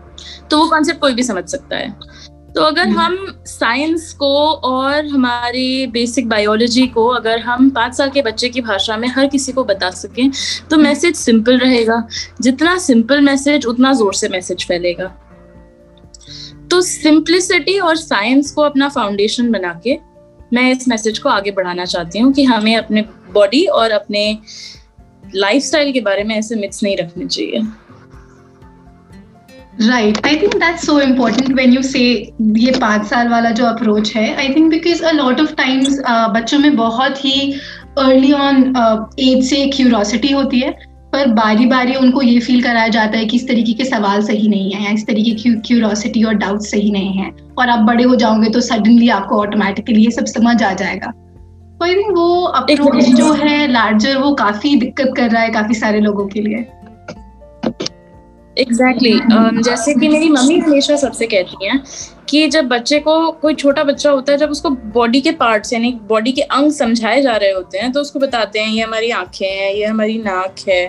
तो 0.50 0.58
वो 0.58 0.68
कॉन्सेप्ट 0.68 1.00
कोई 1.00 1.14
भी 1.14 1.22
समझ 1.22 1.44
सकता 1.46 1.76
है 1.76 1.94
तो 2.48 2.62
अगर 2.62 2.82
हम्म। 2.82 2.98
हम 2.98 3.42
साइंस 3.46 4.12
को 4.12 4.34
और 4.64 5.06
हमारी 5.06 5.86
बेसिक 5.86 6.28
बायोलॉजी 6.28 6.86
को 6.86 7.06
अगर 7.08 7.38
हम 7.40 7.68
पाँच 7.70 7.94
साल 7.94 8.10
के 8.10 8.22
बच्चे 8.22 8.48
की 8.48 8.60
भाषा 8.60 8.96
में 8.96 9.08
हर 9.08 9.26
किसी 9.26 9.52
को 9.52 9.64
बता 9.64 9.90
सकें 9.92 10.30
तो 10.70 10.76
मैसेज 10.76 11.04
हम्म। 11.06 11.22
सिंपल 11.22 11.58
रहेगा 11.58 12.02
जितना 12.40 12.76
सिंपल 12.78 13.20
मैसेज 13.20 13.66
उतना 13.66 13.92
ज़ोर 13.92 14.14
से 14.14 14.28
मैसेज 14.28 14.66
फैलेगा 14.68 15.14
तो 16.70 16.80
सिंप्लिसिटी 16.80 17.78
और 17.80 17.96
साइंस 17.96 18.52
को 18.52 18.62
अपना 18.62 18.88
फाउंडेशन 18.88 19.50
बना 19.52 19.80
के 19.84 19.98
मैं 20.52 20.70
इस 20.72 20.88
मैसेज 20.88 21.18
को 21.18 21.28
आगे 21.28 21.50
बढ़ाना 21.50 21.84
चाहती 21.84 22.18
हूँ 22.18 22.32
कि 22.32 22.44
हमें 22.44 22.76
अपने 22.76 23.02
बॉडी 23.32 23.64
और 23.72 23.90
अपने 23.90 24.26
लाइफस्टाइल 25.34 25.92
के 25.92 26.00
बारे 26.00 26.24
में 26.24 26.34
ऐसे 26.36 26.56
मिथ्स 26.56 26.82
नहीं 26.82 26.96
रखने 26.96 27.26
चाहिए 27.26 27.62
right 29.78 30.26
I 30.26 30.36
think 30.36 30.54
that's 30.54 30.86
so 30.86 30.98
important 31.00 31.52
when 31.54 31.72
you 31.72 31.82
say 31.82 32.00
ये 32.58 32.70
पाँच 32.80 33.06
साल 33.06 33.28
वाला 33.28 33.50
जो 33.50 33.64
अप्रोच 33.64 34.14
है. 34.16 34.34
I 34.34 34.48
think 34.54 34.70
because 34.70 35.02
a 35.02 35.10
lot 35.12 35.40
of 35.40 35.54
times 35.54 35.98
बच्चों 36.34 36.58
में 36.58 36.76
बहुत 36.76 37.24
ही 37.24 37.52
अर्ली 37.98 38.32
ऑन 38.32 38.72
एज 39.20 39.44
से 39.44 39.66
क्यूरोसिटी 39.66 40.32
होती 40.32 40.60
है 40.60 40.70
पर 41.12 41.26
बारी 41.34 41.66
बारी 41.66 41.94
उनको 41.94 42.22
ये 42.22 42.38
फील 42.40 42.62
कराया 42.62 42.88
जाता 42.88 43.18
है 43.18 43.26
कि 43.26 43.36
इस 43.36 43.46
तरीके 43.48 43.72
के 43.72 43.84
सवाल 43.84 44.22
सही 44.22 44.48
नहीं 44.48 44.72
है 44.72 44.84
या 44.84 44.90
इस 44.90 45.06
तरीके 45.06 45.30
की 45.32 45.54
क्यूरोसिटी 45.66 46.22
और 46.22 46.34
डाउट 46.34 46.60
सही 46.62 46.90
नहीं 46.90 47.12
है। 47.12 47.30
और 47.58 47.68
आप 47.68 47.86
बड़े 47.86 48.04
हो 48.04 48.16
जाओगे 48.16 48.50
तो 48.50 48.60
सडनली 48.60 49.08
आपको 49.10 49.40
ऑटोमेटिकली 49.40 50.04
ये 50.04 50.10
सब 50.10 50.24
समझ 50.26 50.62
आ 50.62 50.72
जाएगा। 50.72 51.10
तो 51.10 51.84
आई 51.84 51.94
थिंक 51.94 52.10
वो 52.16 52.42
अप्रोच 52.42 53.04
जो 53.16 53.32
है 53.34 53.66
लार्जर 53.72 54.16
वो 54.18 54.34
काफ़ी 54.34 54.74
दिक्कत 54.76 55.12
कर 55.16 55.30
रहा 55.30 55.42
है 55.42 55.50
काफ़ी 55.50 55.74
सारे 55.74 56.00
लोगों 56.00 56.26
के 56.26 56.40
लिए। 56.40 56.66
Exactly 58.58 59.10
exactly. 59.10 59.36
um, 59.38 59.62
जैसे 59.64 59.94
कि 59.94 60.08
मेरी 60.08 60.28
मम्मी 60.28 60.58
हमेशा 60.58 60.96
सबसे 60.96 61.26
कहती 61.26 61.66
हैं 61.66 61.82
कि 62.28 62.46
जब 62.48 62.68
बच्चे 62.68 62.98
को 63.00 63.30
कोई 63.42 63.54
छोटा 63.54 63.84
बच्चा 63.84 64.10
होता 64.10 64.32
है 64.32 64.38
जब 64.38 64.50
उसको 64.50 64.70
बॉडी 64.94 65.20
के 65.20 65.30
पार्ट्स 65.34 65.72
यानी 65.72 65.92
बॉडी 66.08 66.32
के 66.32 66.42
अंग 66.42 66.72
समझाए 66.72 67.20
जा 67.22 67.36
रहे 67.36 67.50
होते 67.50 67.78
हैं 67.78 67.92
तो 67.92 68.00
उसको 68.00 68.18
बताते 68.18 68.58
हैं 68.58 68.68
ये 68.68 68.82
हमारी 68.82 69.10
आँखें 69.12 69.46
हैं 69.46 69.72
ये 69.72 69.84
हमारी 69.84 70.18
नाक 70.18 70.68
है 70.68 70.82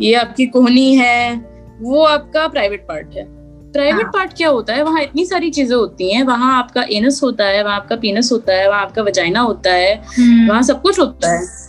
ये 0.00 0.14
आपकी 0.14 0.46
कोहनी 0.46 0.94
है 0.94 1.34
वो 1.80 2.02
आपका 2.04 2.46
प्राइवेट 2.48 2.86
पार्ट 2.88 3.14
है 3.16 3.24
प्राइवेट 3.72 4.02
हाँ. 4.02 4.10
पार्ट 4.12 4.32
क्या 4.36 4.48
होता 4.48 4.74
है 4.74 4.82
वहाँ 4.82 5.02
इतनी 5.02 5.24
सारी 5.24 5.50
चीज़ें 5.50 5.76
होती 5.76 6.12
हैं 6.12 6.22
वहाँ 6.22 6.56
आपका 6.58 6.84
एनस 6.92 7.20
होता 7.22 7.44
है 7.44 7.62
वहाँ 7.64 7.76
आपका 7.76 7.96
पीनस 7.96 8.32
होता 8.32 8.52
है 8.52 8.68
वहाँ 8.68 8.82
आपका 8.82 9.02
वजाइना 9.02 9.40
होता 9.40 9.72
है 9.72 9.94
हम्म। 10.08 10.48
वहाँ 10.48 10.62
सब 10.62 10.82
कुछ 10.82 10.98
होता 10.98 11.30
है 11.30 11.61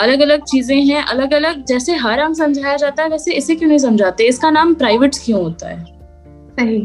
अलग 0.00 0.20
अलग 0.22 0.44
चीज़ें 0.50 0.80
हैं 0.84 1.02
अलग 1.04 1.34
अलग 1.34 1.64
जैसे 1.66 1.94
हर 1.96 2.18
अंग 2.18 2.34
समझाया 2.34 2.76
जाता 2.76 3.02
है 3.02 3.08
वैसे 3.08 3.32
इसे 3.34 3.54
क्यों 3.54 3.68
नहीं 3.68 3.78
समझाते 3.78 4.24
इसका 4.28 4.50
नाम 4.50 4.74
प्राइवेट 4.74 5.14
क्यों 5.24 5.42
होता 5.42 5.68
है 5.68 5.84
सही 6.58 6.80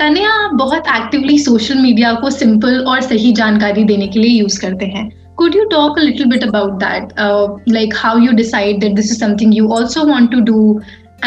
तनिया 0.00 0.32
बहुत 0.54 0.88
एक्टिवली 0.96 1.38
सोशल 1.38 1.78
मीडिया 1.78 2.12
को 2.20 2.30
सिंपल 2.30 2.84
और 2.88 3.00
सही 3.02 3.32
जानकारी 3.32 3.84
देने 3.84 4.06
के 4.08 4.20
लिए 4.20 4.40
यूज़ 4.40 4.60
करते 4.60 4.86
हैं 4.96 5.10
could 5.36 5.54
you 5.54 5.62
talk 5.68 5.96
a 5.98 6.02
little 6.02 6.28
bit 6.28 6.44
about 6.44 6.74
that 6.80 7.12
uh, 7.18 7.46
like 7.68 7.94
how 7.94 8.10
you 8.16 8.34
decide 8.34 8.76
that 8.82 8.92
this 8.94 9.08
is 9.10 9.18
something 9.18 9.54
you 9.54 9.70
also 9.76 10.04
want 10.06 10.30
to 10.30 10.42
do 10.42 10.60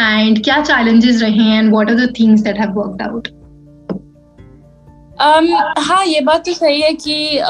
and 0.02 0.40
क्या 0.44 0.56
challenges 0.64 1.20
रहे 1.22 1.48
हैं 1.48 1.58
and 1.58 1.74
what 1.76 1.92
are 1.92 1.98
the 1.98 2.08
things 2.12 2.46
that 2.46 2.62
have 2.62 2.80
worked 2.80 3.04
out 3.08 3.28
um, 5.18 5.50
हाँ 5.80 6.04
ये 6.06 6.20
बात 6.22 6.44
तो 6.46 6.54
सही 6.54 6.80
है 6.80 6.92
कि 6.96 7.40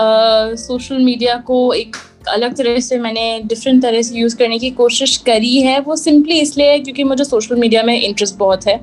सोशल 0.59 0.97
uh, 0.97 1.05
मीडिया 1.05 1.37
को 1.47 1.73
एक 1.75 1.97
अलग 2.29 2.57
तरह 2.57 2.79
से 2.81 2.99
मैंने 2.99 3.41
डिफरेंट 3.45 3.83
तरह 3.83 4.03
से 4.03 4.19
यूज़ 4.19 4.37
करने 4.37 4.59
की 4.59 4.71
कोशिश 4.73 5.17
करी 5.27 5.57
है। 5.63 5.79
वो 5.81 5.97
सिंपली 5.97 6.39
इसलिए 6.41 6.79
क्योंकि 6.79 7.05
मुझे 7.05 7.25
सोशल 7.25 7.57
मीडिया 7.57 7.83
में 7.83 8.01
इंटरेस्ट 8.01 8.37
बहुत 8.39 8.67
है। 8.67 8.77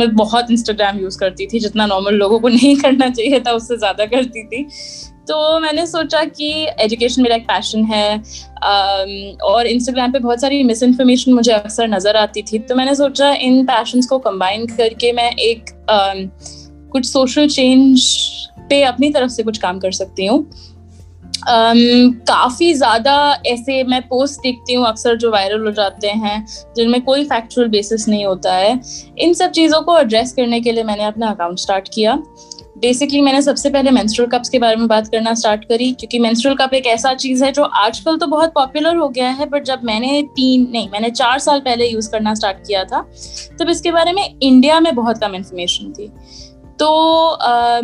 मैं 0.00 0.14
बहुत 0.16 0.50
इंस्टाग्राम 0.50 0.98
यूज़ 0.98 1.18
करती 1.18 1.46
थी, 1.46 1.60
जितना 1.60 1.86
नॉर्मल 1.86 2.14
लोगों 2.14 2.40
को 2.40 2.48
नहीं 2.58 2.76
करना 2.76 3.08
चाहिए 3.10 3.40
था, 3.40 3.52
उससे 3.52 3.76
ज़्यादा 3.76 4.06
करती 4.06 4.44
थी। 4.44 4.66
तो 5.28 5.58
मैंने 5.60 5.86
सोचा 5.86 6.22
कि 6.24 6.50
एजुकेशन 6.80 7.22
मेरा 7.22 7.36
एक 7.36 7.42
पैशन 7.42 7.84
है 7.84 9.36
और 9.44 9.66
इंस्टाग्राम 9.66 10.12
पे 10.12 10.18
बहुत 10.18 10.40
सारी 10.40 10.62
मिस 10.62 10.82
इन्फॉर्मेशन 10.82 11.32
मुझे 11.32 11.52
अक्सर 11.52 11.88
नज़र 11.88 12.16
आती 12.16 12.42
थी। 12.42 12.58
तो 12.58 12.74
मैंने 12.74 12.94
सोचा 12.94 13.32
इन 13.40 13.64
पैशंस 13.66 14.06
को 14.06 14.18
कंबाइन 14.18 14.66
करके 14.66 15.12
मैं 15.12 15.30
एक 15.32 15.70
कुछ 16.92 17.06
सोशल 17.06 17.48
चेंज 17.48 18.08
पे 18.70 18.82
अपनी 18.82 19.10
तरफ़ 19.10 19.30
से 19.30 19.42
कुछ 19.42 19.58
काम 19.58 19.78
कर 19.78 19.92
सकती 19.92 20.26
हूँ। 20.26 20.44
Um, 21.40 22.14
काफ़ी 22.28 22.72
ज़्यादा 22.74 23.16
ऐसे 23.46 23.82
मैं 23.84 24.00
पोस्ट 24.08 24.40
देखती 24.40 24.74
हूँ 24.74 24.86
अक्सर 24.86 25.16
जो 25.16 25.30
वायरल 25.30 25.66
हो 25.66 25.72
जाते 25.72 26.08
हैं 26.08 26.44
जिनमें 26.76 27.00
कोई 27.02 27.24
फैक्चुअल 27.24 27.68
बेसिस 27.68 28.08
नहीं 28.08 28.24
होता 28.24 28.54
है। 28.54 28.80
इन 29.18 29.34
सब 29.34 29.50
चीज़ों 29.50 29.80
को 29.82 29.98
एड्रेस 29.98 30.32
करने 30.32 30.60
के 30.60 30.72
लिए 30.72 30.84
मैंने 30.84 31.04
अपना 31.04 31.30
अकाउंट 31.30 31.58
स्टार्ट 31.58 31.88
किया। 31.94 32.22
बेसिकली 32.78 33.20
मैंने 33.20 33.40
सबसे 33.42 33.70
पहले 33.70 33.90
मेंस्ट्रुअल 33.90 34.30
कप्स 34.30 34.48
के 34.48 34.58
बारे 34.58 34.76
में 34.76 34.86
बात 34.88 35.08
करना 35.08 35.32
स्टार्ट 35.34 35.64
करी 35.64 35.90
क्योंकि 35.92 36.18
मेंस्ट्रुअल 36.18 36.56
कप 36.56 36.74
एक 36.74 36.86
ऐसा 36.86 37.12
चीज़ 37.14 37.44
है 37.44 37.50
जो 37.52 37.62
आजकल 37.62 38.16
तो 38.18 38.26
बहुत 38.26 38.52
पॉपुलर 38.54 38.96
हो 38.96 39.08
गया 39.08 39.30
है 39.30 39.46
बट 39.46 39.64
जब 39.64 39.80
मैंने 39.84 40.22
तीन 40.36 40.68
नहीं 40.72 40.88
मैंने 40.90 41.10
चार 41.12 41.38
साल 41.38 41.60
पहले 41.60 41.86
यूज़ 41.86 42.10
करना 42.10 42.34
स्टार्ट 42.34 42.66
किया 42.66 42.84
था 42.84 43.00
तब 43.60 43.70
इसके 43.70 43.92
बारे 43.92 44.12
में 44.12 44.22
इंडिया 44.42 44.80
में 44.80 44.94
बहुत 44.94 45.18
कम 45.18 45.34
इन्फॉर्मेशन 45.34 45.92
थी। 45.92 46.10
तो 46.80 46.86
आ, 47.28 47.80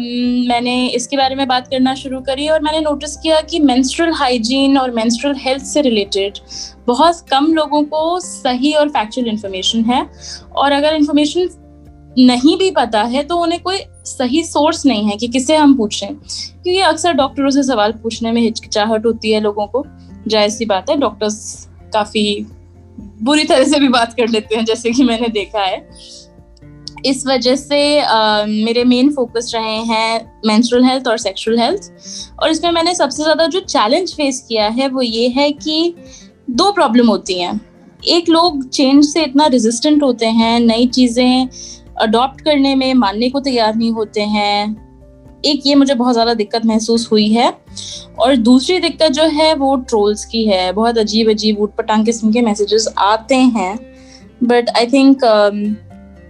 मैंने 0.48 0.86
इसके 0.88 1.16
बारे 1.16 1.34
में 1.34 1.46
बात 1.48 1.66
करना 1.68 1.94
शुरू 1.94 2.20
करी 2.20 2.48
और 2.48 2.62
मैंने 2.62 2.80
नोटिस 2.80 3.16
किया 3.16 3.40
कि 3.40 3.58
मेंस्ट्रुअल 3.60 4.12
हाइजीन 4.12 4.78
और 4.78 4.90
मेंस्ट्रुअल 4.90 5.36
हेल्थ 5.36 5.64
से 5.64 5.80
रिलेटेड 5.80 6.38
बहुत 6.86 7.20
कम 7.30 7.52
लोगों 7.54 7.82
को 7.82 8.20
सही 8.20 8.72
और 8.72 8.88
फैक्चुअल 8.88 9.28
इन्फॉर्मेशन 9.28 9.84
है 9.84 10.06
और 10.56 10.72
अगर 10.72 10.94
इन्फॉर्मेशन 10.94 11.48
नहीं 12.18 12.56
भी 12.56 12.70
पता 12.70 13.02
है 13.02 13.22
तो 13.22 13.36
उन्हें 13.36 13.62
कोई 13.62 13.78
सही 14.06 14.44
सोर्स 14.44 14.84
नहीं 14.86 15.04
है 15.04 15.16
कि 15.16 15.28
किसे 15.28 15.56
हम 15.56 15.76
पूछें। 15.76 16.08
क्योंकि 16.08 16.80
अक्सर 16.80 17.12
डॉक्टरों 17.12 17.50
से 17.50 17.62
सवाल 17.62 17.92
पूछने 17.92 18.32
में 18.32 18.40
हिचकिचाहट 18.42 19.06
होती 19.06 19.30
है 19.30 19.40
लोगों 19.40 19.66
को। 19.66 19.84
जायज़ 20.28 20.54
सी 20.54 20.64
बात 20.64 20.90
है 20.90 20.96
डॉक्टर्स 20.96 21.68
काफ़ी 21.92 22.46
बुरी 23.22 23.44
तरह 23.44 23.64
से 23.64 23.80
भी 23.80 23.88
बात 23.88 24.12
कर 24.12 24.28
लेते 24.28 24.56
हैं 24.56 24.64
जैसे 24.64 24.90
कि 24.90 25.04
मैंने 25.04 25.28
देखा 25.28 25.62
है। 25.62 25.88
इस 27.06 27.26
वजह 27.26 27.56
से 27.56 27.80
uh, 28.00 28.46
मेरे 28.64 28.84
मेन 28.84 29.10
फोकस 29.14 29.50
रहे 29.54 29.76
हैं 29.84 30.40
मेंस्ट्रुअल 30.46 30.84
हेल्थ 30.84 31.08
और 31.08 31.18
सेक्सुअल 31.18 31.58
हेल्थ 31.58 31.90
और 32.42 32.50
इसमें 32.50 32.70
मैंने 32.70 32.94
सबसे 32.94 33.22
ज़्यादा 33.22 33.46
जो 33.46 33.60
चैलेंज 33.60 34.14
फेस 34.14 34.44
किया 34.48 34.68
है 34.68 34.88
वो 34.88 35.02
ये 35.02 35.28
है 35.28 35.50
कि 35.52 35.94
दो 36.50 36.70
प्रॉब्लम 36.72 37.08
होती 37.08 37.38
हैं। 37.40 37.60
एक 38.08 38.28
लोग 38.28 38.68
चेंज 38.68 39.04
से 39.04 39.22
इतना 39.22 39.46
रेजिस्टेंट 39.46 40.02
होते 40.02 40.26
हैं 40.26 40.58
नई 40.60 40.86
चीज़ें 40.86 41.48
अडॉप्ट 42.00 42.40
करने 42.40 42.74
में 42.74 42.92
मानने 42.94 43.30
को 43.30 43.40
तैयार 43.40 43.74
नहीं 43.74 43.90
होते 43.92 44.20
हैं। 44.20 44.84
एक 45.44 45.66
ये 45.66 45.74
मुझे 45.74 45.94
बहुत 45.94 46.12
ज़्यादा 46.12 46.34
दिक्कत 46.34 46.64
महसूस 46.66 47.08
हुई 47.12 47.28
है। 47.28 47.52
और 48.18 48.36
दूसरी 48.36 48.78
दिक्कत 48.80 49.12
जो 49.12 49.24
है 49.32 49.54
वो 49.54 49.74
ट्रोल्स 49.78 50.24
की 50.24 50.44
है। 50.44 50.72
बहुत 50.72 50.98
अजीब 50.98 51.30
अजीब 51.30 51.60
उठ 51.60 51.74
पटांग 51.78 52.04
किस्म 52.06 52.32
के 52.32 52.40
मैसेजेस 52.42 52.88
आते 52.98 53.34
हैं। 53.34 53.78
बट 54.44 54.70
आई 54.76 54.86
थिंक 54.86 55.24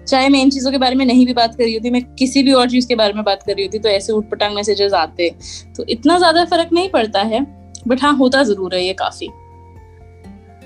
चाहे 0.09 0.29
मैं 0.29 0.43
इन 0.43 0.51
चीज़ों 0.51 0.71
के 0.73 0.79
बारे 0.79 0.95
में 0.95 1.05
नहीं 1.07 1.27
भी 1.27 1.33
बात 1.35 1.55
कर 1.55 1.65
रही 1.65 1.75
होती 1.75 1.91
मैं 1.91 2.03
किसी 2.15 2.43
भी 2.43 2.53
और 2.53 2.71
चीज़ 2.71 2.87
के 2.89 2.95
बारे 2.97 3.13
में 3.13 3.25
बात 3.25 3.43
कर 3.43 3.55
रही 3.55 3.65
होती 3.65 3.79
तो 3.79 3.89
ऐसे 3.89 4.13
उठ 4.13 4.29
पटांग 4.31 4.55
मैसेजेस 4.55 4.93
आते। 4.95 5.31
तो 5.77 5.85
इतना 5.89 6.19
ज़्यादा 6.19 6.45
फ़र्क 6.47 6.73
नहीं 6.73 6.89
पड़ता 6.91 7.23
है 7.25 7.41
बट 7.89 8.03
हाँ 8.03 8.13
होता 8.17 8.43
ज़रूर 8.43 8.75
है 8.75 8.85
ये 8.85 8.93
काफ़ी। 8.95 9.29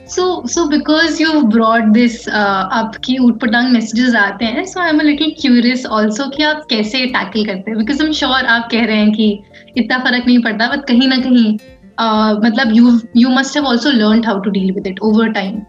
So 0.08 0.22
so 0.48 0.64
because 0.68 1.20
you 1.22 1.40
broad 1.48 1.92
this 1.92 2.28
आपकी 2.28 3.16
उठपटांग 3.24 3.72
मैसेजेस 3.72 4.14
आते 4.16 4.44
हैं 4.46 4.64
so 4.66 4.80
I 4.80 4.88
am 4.88 5.00
little 5.00 5.34
curious 5.40 5.84
also 5.88 6.28
की 6.30 6.42
आप 6.42 6.64
कैसे 6.70 7.04
टैकल 7.08 7.44
करते 7.46 7.70
हैं? 7.70 7.78
बिकॉज़ 7.78 8.02
आई 8.02 8.06
एम 8.06 8.12
श्योर 8.12 8.46
आप 8.46 8.68
कह 8.72 8.84
रहे 8.84 8.96
हैं 8.96 9.12
कि 9.12 9.28
इतना 9.76 9.98
फ़र्क 9.98 10.26
नहीं 10.26 10.38
पड़ता 10.42 10.68
बट 10.68 10.86
कहीं 10.86 11.08
ना 11.08 11.16
कहीं 11.18 11.56
uh, 11.56 12.44
मतलब 12.44 12.72
you 12.74 12.98
you 13.16 13.28
must 13.30 13.56
have 13.56 13.66
also 13.68 13.90
learn 13.92 14.24
how 14.24 14.40
to 14.40 14.50
deal 14.50 14.72
with 14.72 14.86
it 14.86 15.00
over 15.02 15.32
time 15.32 15.60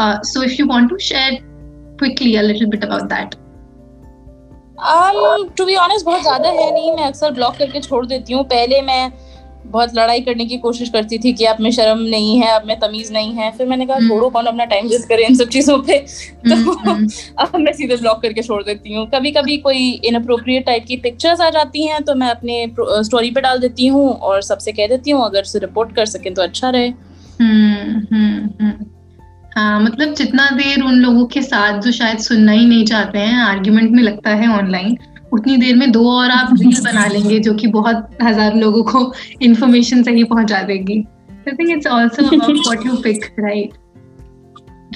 so 0.00 0.42
if 0.42 0.54
you 0.60 0.66
want 0.66 0.88
to 0.90 0.98
share 0.98 1.38
quickly 1.98 2.36
a 2.36 2.42
little 2.42 2.68
bit 2.68 2.84
about 2.84 3.08
that. 3.08 3.36
Um 4.92 5.48
to 5.58 5.66
be 5.66 5.76
honest 5.76 6.04
बहुत 6.04 6.22
ज़्यादा 6.22 6.48
है 6.50 6.72
नहीं। 6.74 6.92
मैं 6.92 7.04
अक्सर 7.04 7.30
ब्लॉक 7.30 7.56
करके 7.56 7.80
छोड़ 7.80 8.04
देती 8.06 8.32
हूँ। 8.32 8.44
पहले 8.44 8.80
मैं 8.82 9.12
बहुत 9.66 9.94
लड़ाई 9.94 10.20
करने 10.20 10.44
की 10.46 10.56
कोशिश 10.58 10.88
करती 10.88 11.18
थी 11.18 11.32
कि 11.32 11.44
आप 11.44 11.60
में 11.60 11.70
शर्म 11.70 11.98
नहीं 11.98 12.36
है 12.38 12.50
अब 12.50 12.66
में 12.66 12.78
तमीज 12.80 13.12
नहीं 13.12 13.32
है। 13.34 13.50
फिर 13.56 13.66
मैंने 13.66 13.86
कहा 13.86 13.98
छोड़ो 14.08 14.28
कौन 14.30 14.46
अपना 14.46 14.64
टाइम 14.64 14.88
वेस्ट 14.88 15.08
करे 15.08 15.26
इन 15.26 15.34
सब 15.34 15.48
चीज़ों 15.48 15.78
पे? 15.78 15.98
तो 15.98 16.54
हम्म, 16.54 16.90
हम्म। 16.90 17.08
अब 17.38 17.56
मैं 17.56 17.72
सीधे 17.72 17.96
ब्लॉक 17.96 18.20
करके 18.22 18.42
छोड़ 18.42 18.62
देती 18.62 18.94
हूँ। 18.94 19.06
कभी 19.14 19.30
कभी 19.32 19.56
कोई 19.58 19.90
इनअप्रोप्रिएट 20.04 20.66
टाइप 20.66 20.84
की 20.88 20.96
पिक्चर्स 20.96 21.40
आ 21.40 21.50
जाती 21.50 21.86
हैं 21.86 22.02
तो 22.04 22.14
मैं 22.14 22.28
अपने 22.30 22.66
स्टोरी 23.04 23.30
पे 23.30 23.40
डाल 23.40 23.58
देती 23.58 23.86
हूँ 23.86 24.08
और 24.12 24.42
सबसे 24.42 24.72
कह 24.72 24.86
देती 24.86 25.10
हूँ 25.10 25.24
अगर 25.24 25.44
रिपोर्ट 25.56 25.94
कर 25.96 26.06
सकें 26.06 26.32
तो 26.34 26.42
अच्छा 26.42 26.70
रहे। 26.70 26.88
हम्म, 27.40 28.06
हाँ 29.56 29.80
मतलब 29.80 30.14
जितना 30.14 30.48
देर 30.50 30.82
उन 30.82 30.94
लोगों 30.94 31.26
के 31.26 31.42
साथ 31.42 31.80
जो 31.80 31.90
शायद 31.92 32.18
सुनना 32.18 32.52
ही 32.52 32.66
नहीं 32.66 32.84
चाहते 32.84 33.18
हैं 33.18 33.36
आर्ग्यूमेंट 33.38 33.90
में 33.90 34.02
लगता 34.02 34.30
है 34.30 34.48
ऑनलाइन 34.48 34.96
उतनी 35.32 35.56
देर 35.56 35.76
में 35.76 35.90
दो 35.92 36.08
और 36.10 36.30
आप 36.30 36.54
रील 36.60 36.80
बना 36.84 37.06
लेंगे 37.06 37.38
जो 37.38 37.54
कि 37.54 37.66
बहुत 37.66 38.18
हज़ार 38.22 38.54
लोगों 38.54 38.82
को 38.84 39.12
इन्फॉर्मेशन 39.42 40.02
सही 40.02 40.24
पहुँचा 40.24 40.62
देगी 40.62 40.98
I 41.48 41.56
think 41.56 41.70
it's 41.70 41.86
also 41.86 42.26
about 42.26 42.66
what 42.66 42.86
you 42.86 42.96
pick 42.96 43.24
right 43.40 43.72
right? 43.72 43.80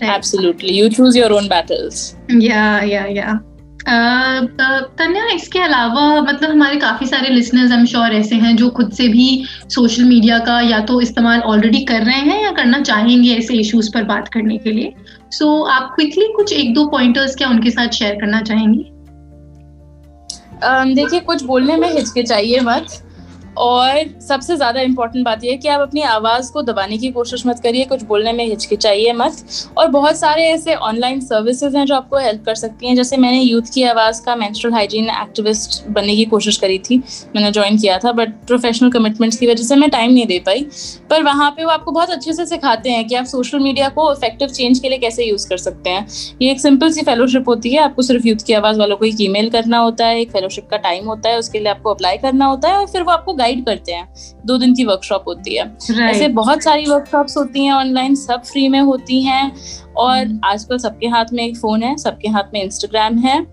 Absolutely. 0.00 0.72
You 0.72 0.90
choose 0.90 1.16
your 1.16 1.32
own 1.32 1.48
battles. 1.48 2.16
Yeah, 2.28 2.82
yeah, 2.84 3.06
yeah. 3.08 3.38
Tanya 3.86 5.26
इसके 5.34 5.58
अलावा 5.58 6.20
मतलब 6.20 6.50
हमारे 6.50 6.76
काफ़ी 6.76 7.06
सारे 7.06 7.28
लिसनर्स 7.28 7.72
आई 7.72 7.78
एम 7.78 7.84
श्योर 7.84 8.14
ऐसे 8.14 8.36
हैं 8.36 8.54
जो 8.56 8.68
खुद 8.70 8.92
से 8.92 9.08
भी 9.08 9.44
सोशल 9.68 10.04
मीडिया 10.04 10.38
का 10.38 10.60
या 10.60 10.80
तो 10.80 11.00
इस्तेमाल 11.00 11.40
ऑलरेडी 11.40 11.80
कर 11.84 12.02
रहे 12.02 12.20
हैं 12.20 12.42
या 12.44 12.50
करना 12.50 12.80
चाहेंगे 12.80 13.30
ऐसे 13.30 13.54
इश्यूज़ 13.54 13.90
पर 13.94 14.02
बात 14.04 14.28
करने 14.28 14.58
के 14.58 14.72
लिए। 14.72 14.92
सो 15.30 15.44
so, 15.44 15.70
आप 15.70 15.92
क्विकली 15.94 16.32
कुछ 16.36 16.52
एक 16.52 16.74
दो 16.74 16.86
पॉइंटर्स 16.86 17.36
क्या 17.36 17.48
उनके 17.48 17.70
साथ 17.70 17.88
शेयर 17.88 18.14
करना 18.14 18.40
चाहेंगी? 18.40 18.84
देखिए 20.94 21.20
कुछ 21.20 21.42
बोलने 21.42 21.76
में 21.76 21.88
हिचकिचाइए 21.92 22.60
मत। 22.60 22.86
और 23.58 24.20
सबसे 24.20 24.56
ज़्यादा 24.56 24.80
इम्पोर्टेंट 24.80 25.24
बात 25.24 25.44
यह 25.44 25.50
है 25.50 25.56
कि 25.58 25.68
आप 25.68 25.80
अपनी 25.80 26.02
आवाज़ 26.02 26.50
को 26.52 26.62
दबाने 26.62 26.98
की 26.98 27.10
कोशिश 27.10 27.46
मत 27.46 27.60
करिए, 27.60 27.84
कुछ 27.84 28.02
बोलने 28.04 28.32
में 28.32 28.44
हिचकिचाइए 28.46 29.12
मत। 29.12 29.44
और 29.78 29.88
बहुत 29.88 30.16
सारे 30.16 30.42
ऐसे 30.44 30.74
ऑनलाइन 30.74 31.20
सर्विसेज़ 31.20 31.76
हैं 31.76 31.84
जो 31.86 31.94
आपको 31.94 32.18
हेल्प 32.18 32.44
कर 32.44 32.54
सकती 32.54 32.86
हैं। 32.86 32.94
जैसे 32.96 33.16
मैंने 33.16 33.40
यूथ 33.40 33.72
की 33.74 33.82
आवाज़ 33.84 34.22
का 34.24 34.36
मेंस्ट्रुअल 34.36 34.74
हाइजीन 34.74 35.08
एक्टिविस्ट 35.12 35.88
बनने 35.88 36.16
की 36.16 36.24
कोशिश 36.26 36.56
करी 36.56 36.78
थी, 36.80 36.98
मैंने 37.36 37.50
ज्वाइन 37.52 37.78
किया 37.78 37.98
था 37.98 38.12
बट 38.12 38.32
प्रोफेशनल 38.46 38.90
कमिटमेंट्स 38.90 39.38
की 39.38 39.46
वजह 39.46 39.64
से 39.64 39.76
मैं 39.76 39.90
टाइम 39.90 40.12
नहीं 40.12 40.26
दे 40.26 40.38
पाई। 40.46 40.66
पर 41.10 41.22
वहाँ 41.22 41.50
पर 41.50 41.64
वो 41.64 41.70
आपको 41.70 41.92
बहुत 41.92 42.10
अच्छे 42.10 42.32
से 42.32 42.46
सिखाते 42.46 42.90
हैं 42.90 43.06
कि 43.08 43.14
आप 43.14 43.24
सोशल 43.26 43.58
मीडिया 43.58 43.88
को 43.88 44.12
इफ़ेक्टिव 44.12 44.48
चेंज 44.50 44.78
के 44.78 44.88
लिए 44.88 44.98
कैसे 44.98 45.24
यूज़ 45.24 45.48
कर 45.48 45.56
सकते 45.58 45.90
हैं। 45.90 46.06
ये 46.42 46.50
एक 46.50 46.60
सिंपल 46.60 46.92
सी 46.92 47.02
फेलोशिप 47.02 47.48
होती 47.48 47.70
है, 47.70 47.80
आपको 47.80 48.02
सिर्फ़ 48.02 48.26
यूथ 48.26 48.44
की 48.46 48.52
आवाज़ 48.52 48.78
वालों 48.78 48.96
को 48.96 49.04
एक 49.04 49.20
ई 49.20 49.48
करना 49.50 49.78
होता 49.78 50.06
है, 50.06 50.20
एक 50.20 50.30
फेलोशिप 50.30 50.68
का 50.70 50.76
टाइम 50.78 51.06
होता 51.06 51.28
है, 51.28 51.38
उसके 51.38 51.58
लिए 51.58 51.68
आपको 51.68 51.90
अप्लाई 51.90 52.16
करना 52.18 52.46
होता 52.46 52.68
है 52.68 52.76
और 52.76 52.86
फिर 52.86 53.02
वो 53.02 53.12
आपको 53.12 53.32
गाइड 53.34 53.47
करते 53.56 53.92
हैं। 53.92 54.14
दो 54.46 54.58
दिन 54.58 54.74
की 54.74 54.84
वर्कशॉप 54.84 55.24
होती 55.28 55.56
है। 55.56 55.76
Right. 55.76 56.00
ऐसे 56.00 56.28
बहुत 56.28 56.62
सारी 56.62 56.84
वर्कशॉप्स 56.84 57.36
होती 57.36 57.64
हैं 57.64 57.72
ऑनलाइन 57.72 58.14
सब 58.14 58.42
फ्री 58.42 58.68
में 58.68 58.80
होती 58.80 59.22
हैं। 59.22 59.52
और 59.96 60.26
hmm. 60.26 60.38
आजकल 60.44 60.78
सबके 60.78 61.06
हाथ 61.06 61.24
में 61.32 61.44
एक 61.44 61.56
फ़ोन 61.56 61.82
है 61.82 61.96
सबके 61.96 62.28
हाथ 62.28 62.42
में 62.54 62.62
इंस्टाग्राम 62.62 63.18
है। 63.18 63.46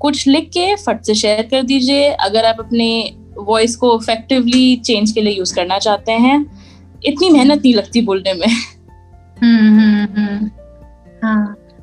कुछ 0.00 0.26
लिख 0.26 0.48
के 0.48 0.76
फट 0.76 1.02
से 1.02 1.14
शेयर 1.14 1.42
कर 1.42 1.62
दीजिए। 1.62 2.10
अगर 2.10 2.44
आप 2.44 2.56
अपने 2.60 3.14
वॉइस 3.38 3.76
को 3.76 4.00
इफेक्टिवली 4.02 4.76
चेंज 4.76 5.12
के 5.12 5.20
लिए 5.20 5.38
यूज़ 5.38 5.54
करना 5.54 5.78
चाहते 5.78 6.12
हैं 6.12 6.60
इतनी 7.04 7.30
मेहनत 7.30 7.58
नहीं 7.58 7.74
लगती 7.74 8.00
बोलने 8.00 8.32
में। 8.32 8.48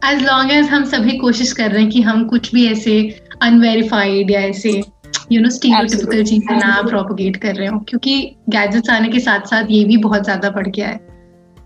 एज 0.06 0.24
लॉन्ग 0.24 0.52
एज 0.52 0.66
हम 0.66 0.84
सभी 0.84 1.18
कोशिश 1.18 1.52
कर 1.52 1.72
रहे 1.72 1.82
हैं 1.82 1.92
कि 1.92 2.02
हम 2.02 2.28
कुछ 2.28 2.54
भी 2.54 2.72
ऐसे 2.72 3.22
अनवेरिफाइड 3.42 4.32
या 4.32 4.40
ऐसे 4.40 4.84
यू 5.32 5.42
नो 5.42 5.50
स्टीरियोटिपिकल 5.50 6.24
चीज़ें 6.24 6.56
ना 6.58 6.82
प्रोपोगेट 6.82 7.38
कर 7.38 7.56
रहे 7.56 7.68
हो 7.68 7.80
क्योंकि 7.90 8.20
गैजेट्स 8.50 8.90
आने 8.90 9.10
के 9.10 9.20
साथ 9.20 9.48
साथ 9.48 9.72
ये 9.72 9.84
भी 9.86 9.98
बहुत 10.00 10.24
ज़्यादा 10.24 10.50
बढ़ 10.50 10.68
गया 10.70 10.88
है। 10.88 11.00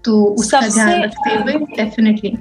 तो 0.03 0.23
उसका 0.25 0.59
ध्यान 0.67 1.01
रखते 1.03 1.35
हुए 1.35 1.53
डेफिनेटली 1.75 2.33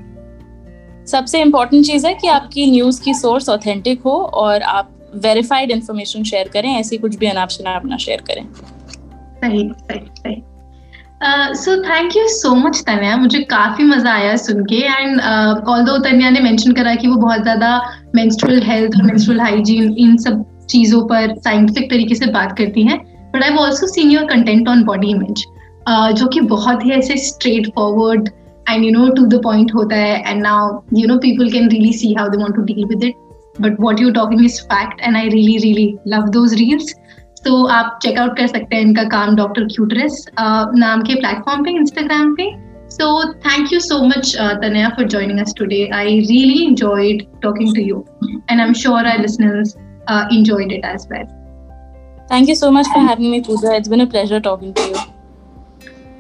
सबसे 1.06 1.40
इम्पोर्टेंट 1.42 1.84
चीज़ 1.86 2.06
है 2.06 2.14
कि 2.14 2.28
आपकी 2.28 2.70
न्यूज़ 2.70 3.02
की 3.02 3.14
सोर्स 3.14 3.48
ऑथेंटिक 3.48 4.02
हो 4.02 4.12
और 4.42 4.62
आप 4.74 4.96
वेरीफाइड 5.22 5.70
इंफॉर्मेशन 5.70 6.22
शेयर 6.24 6.48
करें 6.48 6.68
ऐसी 6.70 6.98
कुछ 6.98 7.16
भी 7.16 7.26
अनाप 7.26 7.48
शनाप 7.48 7.86
ना 7.86 7.96
शेयर 7.98 8.20
करें। 8.28 8.46
सही 9.42 9.68
सही 9.80 10.00
सही। 10.18 10.42
So 11.54 11.76
thank 11.84 12.16
you 12.16 12.26
so 12.30 12.54
much 12.56 12.82
Tanya 12.86 13.16
मुझे 13.16 13.40
काफ़ी 13.50 13.84
मज़ा 13.84 14.12
आया 14.12 14.36
सुन 14.36 14.62
के 14.64 14.76
एंड 14.76 15.20
ऑल 15.68 15.84
दो 15.84 15.96
तन्या 16.04 16.30
ने 16.30 16.40
मेंशन 16.40 16.72
करा 16.72 16.94
कि 16.94 17.08
वो 17.08 17.16
बहुत 17.16 17.42
ज़्यादा 17.42 17.80
मेंस्ट्रुअल 18.14 18.62
हेल्थ 18.62 18.96
और 18.96 19.02
मेंस्ट्रुअल 19.02 19.40
हाइजीन 19.40 19.94
इन 19.98 20.16
सब 20.16 20.44
चीज़ों 20.72 21.02
पर 21.08 21.34
साइंटिफिक 21.44 21.90
तरीके 21.90 22.14
से 22.14 22.26
बात 22.32 22.56
करती 22.58 22.82
हैं 22.86 22.98
but 23.32 23.42
I 23.44 23.56
also 23.64 23.86
seen 23.86 24.10
your 24.10 24.24
content 24.30 24.68
on 24.68 24.84
body 24.84 25.10
image 25.10 25.44
जो 26.18 26.26
कि 26.34 26.40
बहुत 26.54 26.84
ही 26.84 26.90
ऐसे 26.92 27.16
straightforward 27.74 28.28
and 28.68 28.84
you 28.84 28.90
know 28.92 29.08
to 29.14 29.24
the 29.26 29.42
point 29.44 29.74
होता 29.74 29.96
है 29.96 30.30
and 30.30 30.42
now 30.42 30.78
you 30.98 31.06
know 31.08 31.16
people 31.18 31.50
can 31.52 31.68
really 31.70 31.92
see 31.92 32.12
how 32.18 32.28
they 32.28 32.42
want 32.42 32.56
to 32.56 32.62
deal 32.72 32.84
with 32.84 33.04
it 33.04 33.14
but 33.60 33.80
what 33.80 34.00
you 34.00 34.10
talking 34.20 34.44
is 34.44 34.60
fact 34.72 35.00
and 35.00 35.16
I 35.16 35.28
really 35.28 35.56
really 35.64 35.94
love 36.08 36.28
those 36.38 36.54
reels 36.60 36.94
तो 37.44 37.64
आप 37.74 37.98
checkout 38.02 38.36
कर 38.38 38.46
सकते 38.46 38.76
हैं 38.76 38.82
इनका 38.82 39.02
काम 39.12 39.36
doctor 39.36 39.64
क्यूटरेस 39.74 40.24
नाम 40.40 41.02
के 41.02 41.14
प्लेटफॉर्म 41.20 41.64
पे 41.64 41.70
इंस्टाग्राम 41.70 42.34
पे. 42.34 42.50
So 42.90 43.06
thank 43.44 43.72
you 43.72 43.78
so 43.80 44.02
much 44.04 44.34
Tanaya 44.36 44.60
Tanaya, 44.62 44.88
for 44.96 45.04
joining 45.14 45.40
us 45.40 45.52
today. 45.60 45.82
I 45.98 46.04
really 46.30 46.64
enjoyed 46.64 47.22
talking 47.44 47.72
to 47.74 47.82
you, 47.82 47.98
and 48.48 48.62
I'm 48.64 48.74
sure 48.80 49.02
our 49.12 49.18
listeners 49.18 49.74
uh, 50.10 50.26
enjoyed 50.30 50.72
it 50.72 50.84
as 50.84 51.06
well. 51.08 51.28
Thank 52.28 52.48
you 52.48 52.54
so 52.56 52.70
much 52.70 52.86
for 52.88 53.00
having 53.00 53.30
me, 53.30 53.42
Pooja. 53.42 53.74
It's 53.74 53.88
been 53.88 54.00
a 54.00 54.06
pleasure 54.08 54.40
talking 54.40 54.74
to 54.74 54.88
you. 54.88 55.00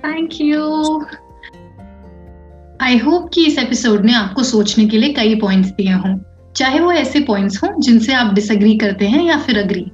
Thank 0.02 0.40
you. 0.40 1.06
I 2.82 2.98
hope 2.98 3.28
कि 3.34 3.44
इस 3.46 3.58
episode 3.58 4.04
ने 4.06 4.12
आपको 4.14 4.42
सोचने 4.42 4.84
के 4.88 4.98
लिए 4.98 5.12
कई 5.12 5.34
points 5.40 5.70
दिए 5.70 5.92
हों 6.04 6.16
चाहे 6.56 6.78
वो 6.80 6.92
ऐसे 6.92 7.20
पॉइंट्स 7.20 7.62
हों 7.62 7.68
जिनसे 7.80 8.12
आप 8.12 8.32
डिसएग्री 8.34 8.76
करते 8.78 9.08
हैं 9.08 9.22
या 9.24 9.36
फिर 9.38 9.58
अग्री 9.58 9.84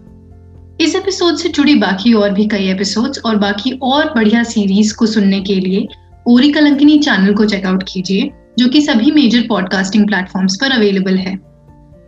इस 0.81 0.95
एपिसोड 0.97 1.37
से 1.37 1.49
जुड़ी 1.49 1.75
बाकी 1.75 2.12
और 2.12 2.33
भी 2.33 2.47
कई 2.49 2.69
एपिसोड्स 2.71 3.21
और 3.26 3.37
बाकी 3.38 3.73
और 3.83 4.12
बढ़िया 4.15 4.43
सीरीज़ 4.53 4.95
को 4.97 5.07
सुनने 5.07 5.41
के 5.41 5.55
लिए 5.61 5.87
ओरी 6.29 6.53
कलंकनी 6.53 6.99
चैनल 6.99 7.35
को 7.35 7.45
चेकआउट 7.47 7.83
कीजिए 7.88 8.31
जो 8.59 8.69
कि 8.69 8.81
सभी 8.83 9.11
मेजर 9.11 9.47
पॉडकास्टिंग 9.49 10.07
प्लेटफॉर्म्स 10.07 10.57
पर 10.61 10.73
अवेलेबल 10.73 11.17
है 11.17 11.38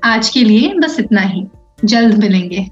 आज 0.05 0.29
के 0.29 0.45
लिए 0.45 0.73
बस 0.83 0.97
इतना 1.01 1.21
ही 1.21 1.47
जल्द 1.85 2.19
मिलेंगे। 2.19 2.71